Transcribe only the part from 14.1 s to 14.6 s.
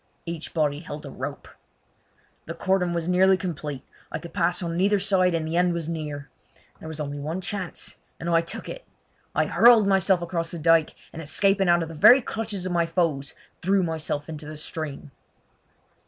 into the